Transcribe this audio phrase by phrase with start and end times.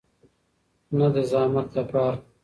[0.97, 2.17] نه د زحمت لپاره.